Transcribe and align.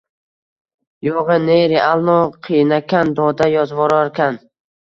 Yo’g’e, 1.07 1.35
ne 1.43 1.59
realno 1.73 2.17
qiyinakan 2.49 3.15
doda, 3.21 3.51
yozvorarkan... 3.59 4.43